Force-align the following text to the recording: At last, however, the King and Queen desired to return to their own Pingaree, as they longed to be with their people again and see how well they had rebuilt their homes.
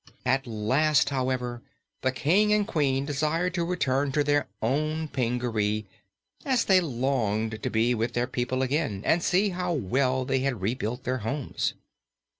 At 0.25 0.47
last, 0.47 1.11
however, 1.11 1.61
the 2.01 2.11
King 2.11 2.51
and 2.51 2.65
Queen 2.67 3.05
desired 3.05 3.53
to 3.53 3.63
return 3.63 4.11
to 4.13 4.23
their 4.23 4.47
own 4.59 5.07
Pingaree, 5.07 5.85
as 6.43 6.65
they 6.65 6.81
longed 6.81 7.61
to 7.61 7.69
be 7.69 7.93
with 7.93 8.13
their 8.13 8.25
people 8.25 8.63
again 8.63 9.03
and 9.05 9.21
see 9.21 9.49
how 9.49 9.73
well 9.73 10.25
they 10.25 10.39
had 10.39 10.59
rebuilt 10.59 11.03
their 11.03 11.19
homes. 11.19 11.75